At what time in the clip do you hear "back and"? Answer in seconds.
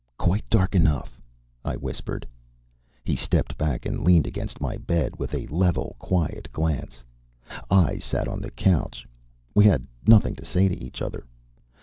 3.55-4.03